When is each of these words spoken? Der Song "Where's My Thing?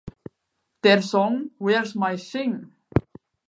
Der 0.83 1.03
Song 1.03 1.51
"Where's 1.59 1.93
My 1.93 2.15
Thing? 2.17 2.73